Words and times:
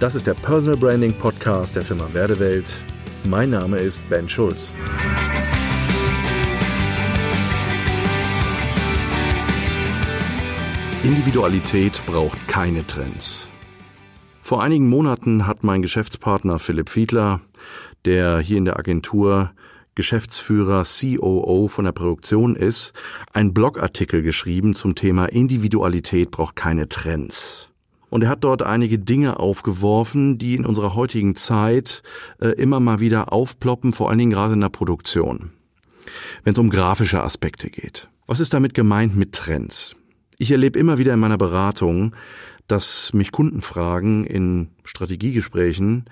Das 0.00 0.14
ist 0.14 0.28
der 0.28 0.34
Personal 0.34 0.76
Branding 0.78 1.12
Podcast 1.12 1.74
der 1.74 1.82
Firma 1.82 2.08
Werdewelt. 2.12 2.80
Mein 3.24 3.50
Name 3.50 3.78
ist 3.78 4.08
Ben 4.08 4.28
Schulz. 4.28 4.70
Individualität 11.02 12.00
braucht 12.06 12.46
keine 12.46 12.86
Trends. 12.86 13.48
Vor 14.40 14.62
einigen 14.62 14.88
Monaten 14.88 15.48
hat 15.48 15.64
mein 15.64 15.82
Geschäftspartner 15.82 16.60
Philipp 16.60 16.90
Fiedler, 16.90 17.40
der 18.04 18.38
hier 18.38 18.58
in 18.58 18.66
der 18.66 18.78
Agentur 18.78 19.50
Geschäftsführer 19.96 20.84
COO 20.84 21.66
von 21.66 21.86
der 21.86 21.92
Produktion 21.92 22.54
ist, 22.54 22.92
einen 23.32 23.52
Blogartikel 23.52 24.22
geschrieben 24.22 24.74
zum 24.74 24.94
Thema 24.94 25.24
Individualität 25.24 26.30
braucht 26.30 26.54
keine 26.54 26.88
Trends. 26.88 27.67
Und 28.10 28.24
er 28.24 28.30
hat 28.30 28.44
dort 28.44 28.62
einige 28.62 28.98
Dinge 28.98 29.38
aufgeworfen, 29.38 30.38
die 30.38 30.54
in 30.54 30.64
unserer 30.64 30.94
heutigen 30.94 31.34
Zeit 31.34 32.02
äh, 32.40 32.48
immer 32.50 32.80
mal 32.80 33.00
wieder 33.00 33.32
aufploppen, 33.32 33.92
vor 33.92 34.08
allen 34.08 34.18
Dingen 34.18 34.32
gerade 34.32 34.54
in 34.54 34.60
der 34.60 34.68
Produktion. 34.68 35.50
Wenn 36.42 36.54
es 36.54 36.58
um 36.58 36.70
grafische 36.70 37.22
Aspekte 37.22 37.70
geht. 37.70 38.08
Was 38.26 38.40
ist 38.40 38.54
damit 38.54 38.74
gemeint 38.74 39.16
mit 39.16 39.32
Trends? 39.32 39.94
Ich 40.38 40.50
erlebe 40.50 40.78
immer 40.78 40.98
wieder 40.98 41.14
in 41.14 41.20
meiner 41.20 41.38
Beratung, 41.38 42.14
dass 42.66 43.12
mich 43.12 43.32
Kunden 43.32 43.60
fragen 43.60 44.24
in 44.24 44.68
Strategiegesprächen, 44.84 46.04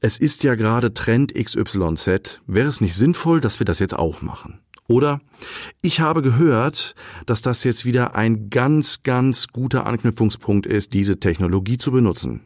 es 0.00 0.18
ist 0.18 0.44
ja 0.44 0.54
gerade 0.54 0.92
Trend 0.92 1.34
XYZ, 1.34 2.42
wäre 2.46 2.68
es 2.68 2.80
nicht 2.80 2.94
sinnvoll, 2.94 3.40
dass 3.40 3.58
wir 3.58 3.64
das 3.64 3.78
jetzt 3.78 3.98
auch 3.98 4.22
machen? 4.22 4.60
Oder 4.88 5.20
ich 5.82 6.00
habe 6.00 6.22
gehört, 6.22 6.94
dass 7.26 7.42
das 7.42 7.64
jetzt 7.64 7.84
wieder 7.84 8.14
ein 8.14 8.50
ganz, 8.50 9.02
ganz 9.02 9.48
guter 9.48 9.86
Anknüpfungspunkt 9.86 10.66
ist, 10.66 10.94
diese 10.94 11.18
Technologie 11.18 11.78
zu 11.78 11.90
benutzen. 11.90 12.42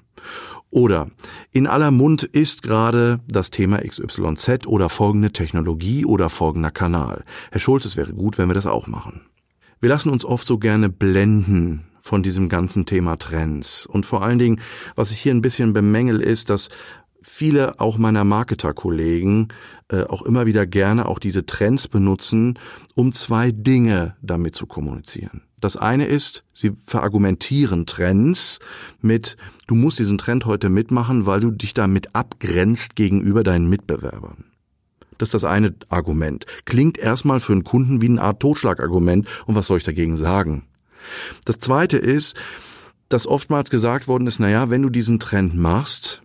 Oder 0.71 1.09
in 1.51 1.67
aller 1.67 1.91
Mund 1.91 2.23
ist 2.23 2.63
gerade 2.63 3.21
das 3.29 3.51
Thema 3.51 3.79
XYZ 3.79 4.67
oder 4.67 4.89
folgende 4.89 5.33
Technologie 5.33 6.05
oder 6.05 6.29
folgender 6.29 6.71
Kanal. 6.71 7.25
Herr 7.51 7.61
Schulz, 7.61 7.85
es 7.85 7.97
wäre 7.97 8.13
gut, 8.13 8.39
wenn 8.39 8.49
wir 8.49 8.55
das 8.55 8.67
auch 8.67 8.87
machen. 8.87 9.23
Wir 9.81 9.89
lassen 9.89 10.11
uns 10.11 10.25
oft 10.25 10.47
so 10.47 10.59
gerne 10.59 10.89
blenden 10.89 11.87
von 12.03 12.23
diesem 12.23 12.49
ganzen 12.49 12.87
Thema 12.87 13.17
Trends. 13.17 13.87
Und 13.87 14.07
vor 14.07 14.23
allen 14.23 14.39
Dingen, 14.39 14.61
was 14.95 15.11
ich 15.11 15.21
hier 15.21 15.35
ein 15.35 15.43
bisschen 15.43 15.73
bemängel, 15.73 16.21
ist, 16.21 16.51
dass 16.51 16.69
viele 17.23 17.81
auch 17.81 17.99
meiner 17.99 18.25
Marketerkollegen 18.25 19.49
äh, 19.89 20.05
auch 20.05 20.23
immer 20.23 20.47
wieder 20.47 20.67
gerne 20.67 21.07
auch 21.07 21.19
diese 21.19 21.47
Trends 21.47 21.89
benutzen, 21.89 22.59
um 22.95 23.13
zwei 23.13 23.53
Dinge 23.53 24.17
damit 24.23 24.55
zu 24.55 24.67
kommunizieren. 24.67 25.43
Das 25.61 25.77
eine 25.77 26.07
ist, 26.07 26.45
sie 26.53 26.73
verargumentieren 26.87 27.85
Trends 27.85 28.61
mit, 29.01 29.37
du 29.67 29.75
musst 29.75 29.99
diesen 29.99 30.17
Trend 30.17 30.47
heute 30.47 30.71
mitmachen, 30.71 31.27
weil 31.27 31.41
du 31.41 31.51
dich 31.51 31.75
damit 31.75 32.15
abgrenzt 32.15 32.97
gegenüber 32.97 33.43
deinen 33.43 33.69
Mitbewerbern. 33.69 34.45
Das 35.19 35.29
ist 35.29 35.35
das 35.35 35.45
eine 35.45 35.75
Argument. 35.91 36.47
Klingt 36.65 36.97
erstmal 36.97 37.41
für 37.41 37.53
einen 37.53 37.65
Kunden 37.65 38.01
wie 38.01 38.07
eine 38.07 38.23
Art 38.23 38.41
Totschlagargument 38.41 39.29
und 39.45 39.55
was 39.55 39.67
soll 39.67 39.77
ich 39.77 39.85
dagegen 39.85 40.17
sagen? 40.17 40.65
Das 41.45 41.59
zweite 41.59 41.99
ist, 41.99 42.41
dass 43.11 43.27
oftmals 43.27 43.69
gesagt 43.69 44.09
worden 44.09 44.27
ist, 44.27 44.39
naja, 44.39 44.71
wenn 44.71 44.83
du 44.83 44.89
diesen 44.89 45.19
Trend 45.19 45.55
machst, 45.55 46.23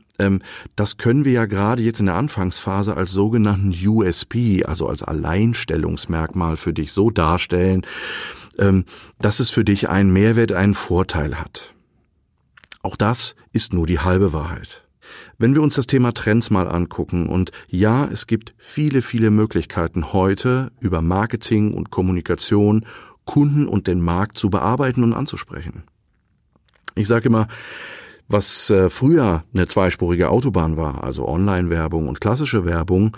das 0.76 0.98
können 0.98 1.26
wir 1.26 1.34
ja 1.34 1.46
gerade 1.46 1.84
jetzt 1.84 2.00
in 2.00 2.06
der 2.06 2.16
Anfangsphase 2.16 2.96
als 2.96 3.12
sogenannten 3.12 3.76
USP, 3.86 4.64
also 4.64 4.88
als 4.88 5.04
Alleinstellungsmerkmal 5.04 6.58
für 6.58 6.74
dich 6.74 6.92
so 6.92 7.10
darstellen, 7.10 7.82
ähm, 8.58 8.86
dass 9.20 9.40
es 9.40 9.50
für 9.50 9.66
dich 9.66 9.90
einen 9.90 10.14
Mehrwert, 10.14 10.52
einen 10.52 10.74
Vorteil 10.74 11.40
hat. 11.40 11.74
Auch 12.82 12.96
das 12.96 13.36
ist 13.52 13.74
nur 13.74 13.88
die 13.88 14.00
halbe 14.00 14.32
Wahrheit. 14.32 14.88
Wenn 15.38 15.54
wir 15.54 15.62
uns 15.62 15.76
das 15.76 15.88
Thema 15.88 16.14
Trends 16.14 16.50
mal 16.50 16.68
angucken 16.68 17.28
und 17.28 17.52
ja, 17.68 18.06
es 18.06 18.26
gibt 18.28 18.56
viele, 18.58 19.02
viele 19.02 19.32
Möglichkeiten 19.32 20.14
heute 20.14 20.72
über 20.80 21.02
Marketing 21.02 21.74
und 21.74 21.92
Kommunikation 21.92 22.86
Kunden 23.26 23.68
und 23.68 23.88
den 23.88 24.02
Markt 24.02 24.38
zu 24.38 24.50
bearbeiten 24.50 25.04
und 25.04 25.14
anzusprechen. 25.14 25.84
Ich 26.96 27.08
sage 27.08 27.28
immer, 27.28 27.48
was 28.28 28.70
äh, 28.70 28.90
früher 28.90 29.44
eine 29.54 29.68
zweispurige 29.68 30.30
Autobahn 30.30 30.78
war, 30.78 31.04
also 31.04 31.28
Online-Werbung 31.28 32.08
und 32.08 32.22
klassische 32.22 32.66
Werbung, 32.66 33.16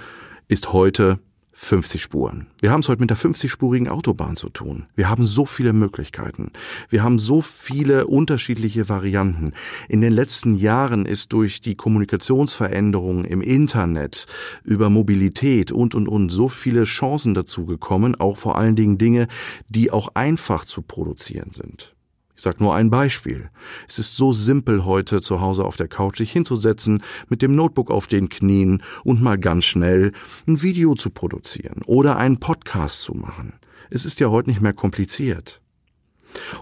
ist 0.48 0.74
heute 0.74 1.20
50 1.60 2.04
Spuren. 2.04 2.46
Wir 2.60 2.70
haben 2.70 2.82
es 2.82 2.88
heute 2.88 3.02
mit 3.02 3.10
der 3.10 3.18
50-spurigen 3.18 3.90
Autobahn 3.90 4.36
zu 4.36 4.50
tun. 4.50 4.86
Wir 4.96 5.10
haben 5.10 5.26
so 5.26 5.44
viele 5.44 5.74
Möglichkeiten. 5.74 6.52
Wir 6.90 7.02
haben 7.02 7.18
so 7.18 7.42
viele 7.42 8.06
unterschiedliche 8.06 8.90
Varianten. 8.90 9.54
In 9.90 10.02
den 10.02 10.14
letzten 10.14 10.54
Jahren 10.54 11.08
ist 11.08 11.34
durch 11.34 11.60
die 11.60 11.74
Kommunikationsveränderungen 11.74 13.26
im 13.26 13.42
Internet, 13.42 14.28
über 14.64 14.92
Mobilität 14.92 15.72
und, 15.72 15.96
und, 15.96 16.08
und 16.08 16.30
so 16.30 16.48
viele 16.48 16.84
Chancen 16.84 17.34
dazu 17.34 17.66
gekommen, 17.66 18.14
auch 18.14 18.38
vor 18.38 18.56
allen 18.56 18.76
Dingen 18.76 19.00
Dinge, 19.00 19.28
die 19.68 19.90
auch 19.90 20.10
einfach 20.14 20.64
zu 20.64 20.84
produzieren 20.84 21.50
sind. 21.50 21.97
Ich 22.38 22.44
sage 22.44 22.64
nur 22.64 22.76
ein 22.76 22.92
Beispiel. 22.92 23.50
Es 23.88 23.98
ist 23.98 24.16
so 24.16 24.32
simpel 24.32 24.86
heute 24.86 25.22
zu 25.22 25.42
Hause 25.42 25.66
auf 25.66 25.76
der 25.76 25.88
Couch 25.88 26.18
sich 26.18 26.32
hinzusetzen, 26.32 27.04
mit 27.30 27.42
dem 27.42 27.56
Notebook 27.56 27.90
auf 27.90 28.06
den 28.06 28.30
Knien 28.30 28.84
und 29.04 29.24
mal 29.24 29.40
ganz 29.40 29.66
schnell 29.66 30.12
ein 30.48 30.62
Video 30.62 30.94
zu 30.94 31.10
produzieren 31.10 31.82
oder 31.88 32.18
einen 32.18 32.40
Podcast 32.40 33.02
zu 33.02 33.16
machen. 33.16 33.54
Es 33.90 34.06
ist 34.06 34.20
ja 34.20 34.30
heute 34.30 34.52
nicht 34.52 34.62
mehr 34.62 34.74
kompliziert. 34.74 35.62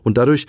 Und 0.04 0.18
dadurch 0.18 0.46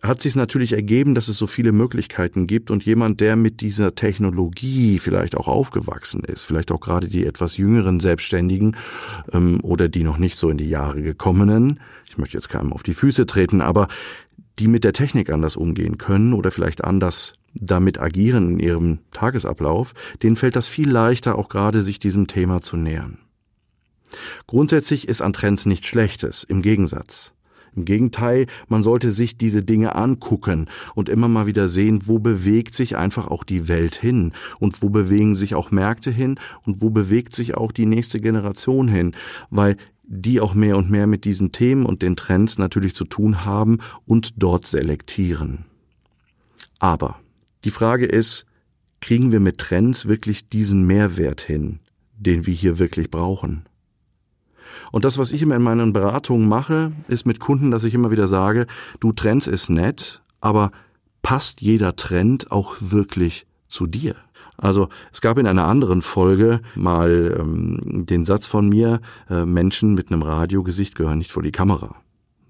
hat 0.00 0.20
sich 0.20 0.36
natürlich 0.36 0.74
ergeben, 0.74 1.16
dass 1.16 1.26
es 1.26 1.38
so 1.38 1.48
viele 1.48 1.72
Möglichkeiten 1.72 2.46
gibt 2.46 2.70
und 2.70 2.84
jemand, 2.84 3.20
der 3.20 3.34
mit 3.34 3.60
dieser 3.60 3.96
Technologie 3.96 5.00
vielleicht 5.00 5.36
auch 5.36 5.48
aufgewachsen 5.48 6.22
ist, 6.22 6.44
vielleicht 6.44 6.70
auch 6.70 6.78
gerade 6.78 7.08
die 7.08 7.26
etwas 7.26 7.56
jüngeren 7.56 7.98
Selbstständigen 7.98 8.76
ähm, 9.32 9.58
oder 9.62 9.88
die 9.88 10.04
noch 10.04 10.18
nicht 10.18 10.38
so 10.38 10.50
in 10.50 10.58
die 10.58 10.68
Jahre 10.68 11.02
gekommenen, 11.02 11.80
ich 12.08 12.16
möchte 12.16 12.36
jetzt 12.36 12.48
keinem 12.48 12.72
auf 12.72 12.84
die 12.84 12.94
Füße 12.94 13.26
treten, 13.26 13.60
aber 13.60 13.88
die 14.58 14.68
mit 14.68 14.84
der 14.84 14.92
Technik 14.92 15.30
anders 15.30 15.56
umgehen 15.56 15.98
können 15.98 16.32
oder 16.32 16.50
vielleicht 16.50 16.84
anders 16.84 17.34
damit 17.54 18.00
agieren 18.00 18.52
in 18.52 18.60
ihrem 18.60 18.98
Tagesablauf, 19.12 19.94
denen 20.22 20.36
fällt 20.36 20.56
das 20.56 20.68
viel 20.68 20.90
leichter, 20.90 21.36
auch 21.36 21.48
gerade 21.48 21.82
sich 21.82 21.98
diesem 21.98 22.26
Thema 22.26 22.60
zu 22.60 22.76
nähern. 22.76 23.18
Grundsätzlich 24.46 25.08
ist 25.08 25.20
an 25.20 25.32
Trends 25.32 25.66
nichts 25.66 25.86
Schlechtes, 25.86 26.44
im 26.44 26.62
Gegensatz. 26.62 27.32
Im 27.76 27.84
Gegenteil, 27.84 28.46
man 28.66 28.82
sollte 28.82 29.12
sich 29.12 29.38
diese 29.38 29.62
Dinge 29.62 29.94
angucken 29.94 30.68
und 30.94 31.08
immer 31.08 31.28
mal 31.28 31.46
wieder 31.46 31.68
sehen, 31.68 32.00
wo 32.06 32.18
bewegt 32.18 32.74
sich 32.74 32.96
einfach 32.96 33.28
auch 33.28 33.44
die 33.44 33.68
Welt 33.68 33.94
hin 33.94 34.32
und 34.58 34.82
wo 34.82 34.88
bewegen 34.88 35.34
sich 35.34 35.54
auch 35.54 35.70
Märkte 35.70 36.10
hin 36.10 36.40
und 36.64 36.82
wo 36.82 36.90
bewegt 36.90 37.34
sich 37.34 37.56
auch 37.56 37.70
die 37.70 37.86
nächste 37.86 38.20
Generation 38.20 38.88
hin, 38.88 39.14
weil 39.50 39.76
die 40.08 40.40
auch 40.40 40.54
mehr 40.54 40.76
und 40.76 40.90
mehr 40.90 41.06
mit 41.06 41.24
diesen 41.24 41.52
Themen 41.52 41.84
und 41.84 42.00
den 42.02 42.16
Trends 42.16 42.58
natürlich 42.58 42.94
zu 42.94 43.04
tun 43.04 43.44
haben 43.44 43.78
und 44.06 44.42
dort 44.42 44.66
selektieren. 44.66 45.66
Aber 46.80 47.20
die 47.64 47.70
Frage 47.70 48.06
ist, 48.06 48.46
kriegen 49.00 49.32
wir 49.32 49.40
mit 49.40 49.58
Trends 49.58 50.08
wirklich 50.08 50.48
diesen 50.48 50.86
Mehrwert 50.86 51.42
hin, 51.42 51.80
den 52.16 52.46
wir 52.46 52.54
hier 52.54 52.78
wirklich 52.78 53.10
brauchen? 53.10 53.66
Und 54.90 55.04
das, 55.04 55.18
was 55.18 55.32
ich 55.32 55.42
immer 55.42 55.56
in 55.56 55.62
meinen 55.62 55.92
Beratungen 55.92 56.48
mache, 56.48 56.92
ist 57.08 57.26
mit 57.26 57.40
Kunden, 57.40 57.70
dass 57.70 57.84
ich 57.84 57.94
immer 57.94 58.10
wieder 58.10 58.28
sage, 58.28 58.66
du 59.00 59.12
Trends 59.12 59.46
ist 59.46 59.68
nett, 59.68 60.22
aber 60.40 60.72
passt 61.20 61.60
jeder 61.60 61.96
Trend 61.96 62.50
auch 62.50 62.76
wirklich 62.80 63.46
zu 63.66 63.86
dir? 63.86 64.16
Also 64.58 64.88
es 65.12 65.20
gab 65.20 65.38
in 65.38 65.46
einer 65.46 65.66
anderen 65.66 66.02
Folge 66.02 66.60
mal 66.74 67.36
ähm, 67.38 68.04
den 68.06 68.24
Satz 68.24 68.48
von 68.48 68.68
mir, 68.68 69.00
äh, 69.30 69.44
Menschen 69.44 69.94
mit 69.94 70.10
einem 70.10 70.22
Radiogesicht 70.22 70.96
gehören 70.96 71.18
nicht 71.18 71.32
vor 71.32 71.42
die 71.42 71.52
Kamera. 71.52 71.94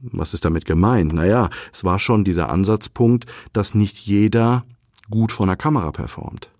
Was 0.00 0.32
ist 0.32 0.44
damit 0.44 0.64
gemeint? 0.64 1.12
Naja, 1.12 1.50
es 1.72 1.84
war 1.84 1.98
schon 1.98 2.24
dieser 2.24 2.48
Ansatzpunkt, 2.48 3.26
dass 3.52 3.74
nicht 3.74 3.98
jeder 3.98 4.64
gut 5.10 5.32
vor 5.32 5.46
einer 5.46 5.56
Kamera 5.56 5.90
performt. 5.92 6.50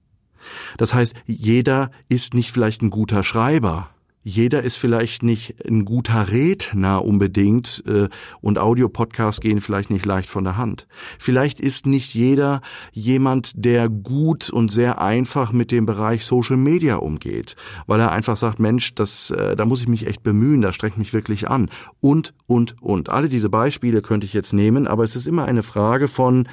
Das 0.77 0.93
heißt, 0.93 1.15
jeder 1.27 1.91
ist 2.09 2.35
nicht 2.35 2.53
vielleicht 2.53 2.83
ein 2.83 2.91
guter 2.91 3.23
Schreiber, 3.23 3.91
jeder 4.23 4.63
ist 4.63 4.77
vielleicht 4.77 5.23
nicht 5.23 5.65
ein 5.67 5.85
guter 5.85 6.31
Redner 6.31 7.05
unbedingt 7.05 7.83
äh, 7.87 8.09
und 8.41 8.59
Audiopodcasts 8.59 9.41
gehen 9.41 9.61
vielleicht 9.61 9.91
nicht 9.91 10.05
leicht 10.05 10.29
von 10.29 10.45
der 10.45 10.57
Hand. 10.57 10.87
Vielleicht 11.19 11.61
ist 11.61 11.87
nicht 11.87 12.15
jeder 12.15 12.61
jemand, 12.93 13.53
der 13.65 13.89
gut 13.89 14.51
und 14.51 14.71
sehr 14.71 15.01
einfach 15.01 15.53
mit 15.53 15.71
dem 15.71 15.87
Bereich 15.87 16.25
Social 16.25 16.57
Media 16.57 16.97
umgeht, 16.97 17.57
weil 17.87 18.01
er 18.01 18.13
einfach 18.13 18.37
sagt, 18.37 18.59
Mensch, 18.59 18.95
das, 18.95 19.31
äh, 19.31 19.57
da 19.57 19.65
muss 19.65 19.81
ich 19.81 19.89
mich 19.89 20.07
echt 20.07 20.23
bemühen, 20.23 20.61
da 20.61 20.73
strengt 20.73 20.99
mich 20.99 21.13
wirklich 21.13 21.49
an. 21.49 21.71
Und, 22.01 22.35
und, 22.47 22.77
und. 22.83 23.09
Alle 23.09 23.29
diese 23.29 23.49
Beispiele 23.49 24.03
könnte 24.03 24.27
ich 24.27 24.33
jetzt 24.33 24.53
nehmen, 24.53 24.87
aber 24.87 25.05
es 25.05 25.17
ist 25.17 25.27
immer 25.27 25.45
eine 25.45 25.63
Frage 25.63 26.09
von, 26.09 26.49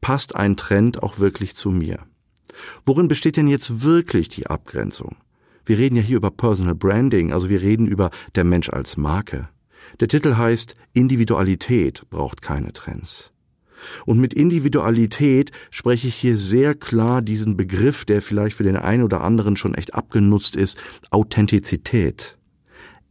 passt 0.00 0.34
ein 0.34 0.56
Trend 0.56 1.02
auch 1.02 1.18
wirklich 1.18 1.54
zu 1.54 1.70
mir? 1.70 2.00
Worin 2.84 3.08
besteht 3.08 3.36
denn 3.36 3.48
jetzt 3.48 3.82
wirklich 3.82 4.28
die 4.28 4.46
Abgrenzung? 4.46 5.16
Wir 5.64 5.78
reden 5.78 5.96
ja 5.96 6.02
hier 6.02 6.16
über 6.16 6.30
Personal 6.30 6.74
Branding, 6.74 7.32
also 7.32 7.48
wir 7.48 7.62
reden 7.62 7.86
über 7.86 8.10
der 8.34 8.44
Mensch 8.44 8.68
als 8.70 8.96
Marke. 8.96 9.48
Der 10.00 10.08
Titel 10.08 10.36
heißt 10.36 10.74
Individualität 10.92 12.08
braucht 12.10 12.42
keine 12.42 12.72
Trends. 12.72 13.32
Und 14.06 14.18
mit 14.18 14.34
Individualität 14.34 15.50
spreche 15.70 16.08
ich 16.08 16.14
hier 16.14 16.36
sehr 16.36 16.74
klar 16.74 17.20
diesen 17.22 17.56
Begriff, 17.56 18.04
der 18.04 18.22
vielleicht 18.22 18.56
für 18.56 18.62
den 18.62 18.76
einen 18.76 19.02
oder 19.02 19.22
anderen 19.22 19.56
schon 19.56 19.74
echt 19.74 19.94
abgenutzt 19.94 20.56
ist, 20.56 20.78
Authentizität. 21.10 22.38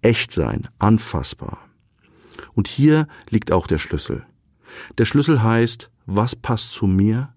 Echt 0.01 0.31
sein, 0.31 0.67
anfassbar. 0.79 1.59
Und 2.53 2.67
hier 2.67 3.07
liegt 3.29 3.51
auch 3.51 3.67
der 3.67 3.77
Schlüssel. 3.77 4.25
Der 4.97 5.05
Schlüssel 5.05 5.43
heißt, 5.43 5.89
was 6.05 6.35
passt 6.35 6.71
zu 6.71 6.87
mir? 6.87 7.33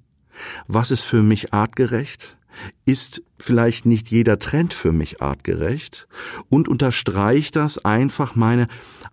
Was 0.66 0.90
ist 0.90 1.02
für 1.02 1.22
mich 1.22 1.52
artgerecht? 1.52 2.36
Ist 2.84 3.22
vielleicht 3.38 3.86
nicht 3.86 4.10
jeder 4.10 4.38
Trend 4.38 4.72
für 4.72 4.92
mich 4.92 5.22
artgerecht? 5.22 6.06
Und 6.48 6.68
unterstreicht 6.68 7.56
das 7.56 7.84
einfach 7.84 8.36
meine 8.36 8.68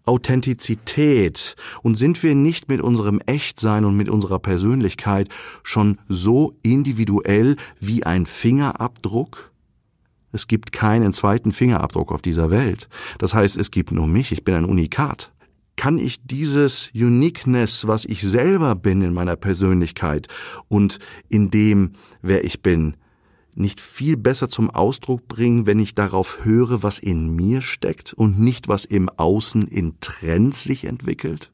Authentizität? 0.06 1.56
Und 1.82 1.96
sind 1.96 2.22
wir 2.24 2.36
nicht 2.36 2.70
mit 2.70 2.82
unserem 2.82 3.20
Echtsein 3.26 3.86
und 3.86 3.98
mit 3.98 4.10
unserer 4.10 4.40
Persönlichkeit 4.40 5.30
schon 5.64 6.00
so 6.08 6.54
individuell 6.64 7.56
wie 7.80 8.04
ein 8.06 8.26
Fingerabdruck? 8.26 9.52
Es 10.32 10.48
gibt 10.48 10.72
keinen 10.72 11.12
zweiten 11.14 11.52
Fingerabdruck 11.52 12.12
auf 12.12 12.22
dieser 12.22 12.50
Welt. 12.50 12.88
Das 13.18 13.34
heißt, 13.34 13.58
es 13.58 13.72
gibt 13.72 13.92
nur 13.92 14.08
mich, 14.08 14.32
ich 14.32 14.44
bin 14.44 14.56
ein 14.56 14.66
Unikat 14.66 15.32
kann 15.82 15.98
ich 15.98 16.24
dieses 16.28 16.92
Uniqueness, 16.94 17.88
was 17.88 18.06
ich 18.06 18.22
selber 18.22 18.76
bin 18.76 19.02
in 19.02 19.14
meiner 19.16 19.36
Persönlichkeit 19.36 20.28
und 20.68 21.00
in 21.28 21.50
dem, 21.50 21.94
wer 22.22 22.44
ich 22.44 22.62
bin, 22.62 22.98
nicht 23.54 23.82
viel 23.82 24.18
besser 24.18 24.50
zum 24.50 24.70
Ausdruck 24.70 25.28
bringen, 25.28 25.66
wenn 25.66 25.80
ich 25.80 25.96
darauf 25.96 26.46
höre, 26.46 26.84
was 26.84 27.00
in 27.00 27.36
mir 27.36 27.62
steckt 27.62 28.14
und 28.14 28.40
nicht, 28.40 28.68
was 28.68 28.86
im 28.86 29.10
Außen 29.10 29.68
in 29.68 29.96
Trends 30.00 30.64
sich 30.64 30.86
entwickelt? 30.86 31.52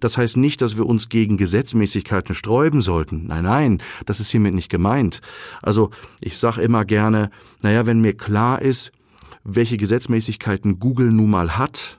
Das 0.00 0.16
heißt 0.16 0.36
nicht, 0.36 0.62
dass 0.62 0.76
wir 0.76 0.86
uns 0.86 1.08
gegen 1.08 1.36
Gesetzmäßigkeiten 1.36 2.34
sträuben 2.34 2.80
sollten. 2.80 3.26
Nein, 3.26 3.44
nein, 3.44 3.82
das 4.06 4.20
ist 4.20 4.30
hiermit 4.30 4.54
nicht 4.54 4.70
gemeint. 4.70 5.20
Also 5.62 5.90
ich 6.20 6.38
sage 6.38 6.62
immer 6.62 6.84
gerne, 6.84 7.30
naja, 7.62 7.86
wenn 7.86 8.00
mir 8.00 8.16
klar 8.16 8.62
ist, 8.62 8.92
welche 9.44 9.76
Gesetzmäßigkeiten 9.76 10.78
Google 10.78 11.12
nun 11.12 11.30
mal 11.30 11.58
hat, 11.58 11.98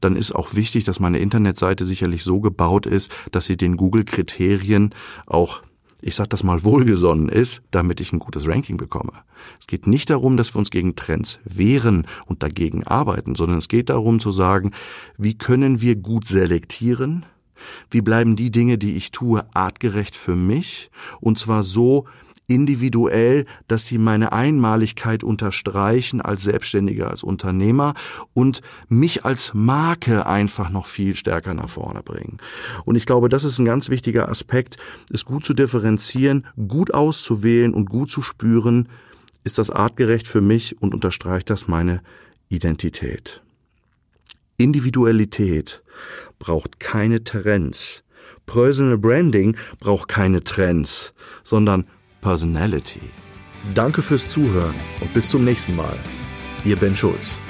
dann 0.00 0.16
ist 0.16 0.32
auch 0.32 0.54
wichtig, 0.54 0.84
dass 0.84 1.00
meine 1.00 1.18
Internetseite 1.18 1.84
sicherlich 1.84 2.24
so 2.24 2.40
gebaut 2.40 2.86
ist, 2.86 3.12
dass 3.30 3.46
sie 3.46 3.56
den 3.56 3.76
Google-Kriterien 3.76 4.94
auch 5.26 5.62
ich 6.02 6.16
sag 6.16 6.28
das 6.30 6.42
mal 6.42 6.64
wohlgesonnen 6.64 7.28
ist, 7.28 7.62
damit 7.70 8.00
ich 8.00 8.12
ein 8.12 8.18
gutes 8.18 8.46
Ranking 8.48 8.76
bekomme. 8.76 9.12
Es 9.60 9.66
geht 9.66 9.86
nicht 9.86 10.10
darum, 10.10 10.36
dass 10.36 10.54
wir 10.54 10.58
uns 10.58 10.70
gegen 10.70 10.96
Trends 10.96 11.40
wehren 11.44 12.06
und 12.26 12.42
dagegen 12.42 12.84
arbeiten, 12.84 13.34
sondern 13.34 13.58
es 13.58 13.68
geht 13.68 13.88
darum 13.88 14.20
zu 14.20 14.32
sagen, 14.32 14.72
wie 15.16 15.38
können 15.38 15.80
wir 15.80 15.96
gut 15.96 16.26
selektieren, 16.26 17.24
wie 17.90 18.00
bleiben 18.00 18.36
die 18.36 18.50
Dinge, 18.50 18.78
die 18.78 18.96
ich 18.96 19.12
tue, 19.12 19.46
artgerecht 19.54 20.16
für 20.16 20.34
mich, 20.34 20.90
und 21.20 21.38
zwar 21.38 21.62
so, 21.62 22.06
individuell, 22.46 23.46
dass 23.68 23.86
sie 23.86 23.98
meine 23.98 24.32
Einmaligkeit 24.32 25.24
unterstreichen 25.24 26.20
als 26.20 26.42
Selbstständiger, 26.42 27.08
als 27.08 27.22
Unternehmer 27.22 27.94
und 28.34 28.60
mich 28.88 29.24
als 29.24 29.54
Marke 29.54 30.26
einfach 30.26 30.70
noch 30.70 30.86
viel 30.86 31.14
stärker 31.14 31.54
nach 31.54 31.70
vorne 31.70 32.02
bringen. 32.02 32.38
Und 32.84 32.96
ich 32.96 33.06
glaube, 33.06 33.28
das 33.28 33.44
ist 33.44 33.58
ein 33.58 33.64
ganz 33.64 33.88
wichtiger 33.88 34.28
Aspekt, 34.28 34.76
es 35.10 35.24
gut 35.24 35.44
zu 35.44 35.54
differenzieren, 35.54 36.46
gut 36.68 36.92
auszuwählen 36.92 37.72
und 37.74 37.88
gut 37.88 38.10
zu 38.10 38.22
spüren, 38.22 38.88
ist 39.44 39.58
das 39.58 39.70
artgerecht 39.70 40.28
für 40.28 40.40
mich 40.40 40.80
und 40.80 40.94
unterstreicht 40.94 41.50
das 41.50 41.68
meine 41.68 42.02
Identität. 42.48 43.42
Individualität 44.56 45.82
braucht 46.38 46.78
keine 46.78 47.24
Trends. 47.24 48.04
Personal 48.46 48.98
Branding 48.98 49.56
braucht 49.78 50.08
keine 50.08 50.44
Trends, 50.44 51.14
sondern 51.42 51.86
Personality. 52.22 53.00
Danke 53.74 54.00
fürs 54.00 54.30
Zuhören 54.30 54.74
und 55.00 55.12
bis 55.12 55.28
zum 55.28 55.44
nächsten 55.44 55.76
Mal. 55.76 55.98
Ihr 56.64 56.76
Ben 56.76 56.96
Schulz. 56.96 57.41